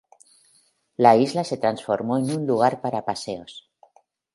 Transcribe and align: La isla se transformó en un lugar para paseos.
La 0.97 1.15
isla 1.15 1.43
se 1.43 1.57
transformó 1.57 2.17
en 2.17 2.35
un 2.35 2.47
lugar 2.47 2.81
para 2.81 3.05
paseos. 3.05 3.69